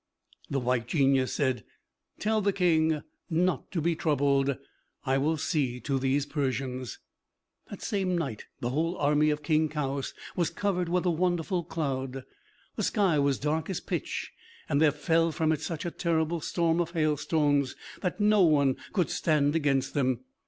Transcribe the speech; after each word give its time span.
'"The 0.49 0.59
White 0.59 0.87
Genius 0.87 1.31
said, 1.31 1.63
"Tell 2.17 2.41
the 2.41 2.51
King 2.51 3.03
not 3.29 3.69
to 3.69 3.79
be 3.81 3.95
troubled; 3.95 4.57
I 5.05 5.19
will 5.19 5.37
see 5.37 5.79
to 5.81 5.99
these 5.99 6.25
Persians." 6.25 6.97
That 7.69 7.83
same 7.83 8.17
night 8.17 8.47
the 8.61 8.71
whole 8.71 8.97
army 8.97 9.29
of 9.29 9.43
King 9.43 9.69
Kaoüs 9.69 10.15
was 10.35 10.49
covered 10.49 10.89
with 10.89 11.05
a 11.05 11.11
wonderful 11.11 11.63
cloud. 11.63 12.23
The 12.77 12.81
sky 12.81 13.19
was 13.19 13.37
dark 13.37 13.69
as 13.69 13.79
pitch, 13.79 14.31
and 14.67 14.81
there 14.81 14.91
fell 14.91 15.31
from 15.31 15.51
it 15.51 15.61
such 15.61 15.85
a 15.85 15.91
terrible 15.91 16.41
storm 16.41 16.81
of 16.81 16.93
hailstones 16.93 17.75
that 18.01 18.19
no 18.19 18.41
one 18.41 18.77
could 18.93 19.11
stand 19.11 19.55
against 19.55 19.93
them. 19.93 20.21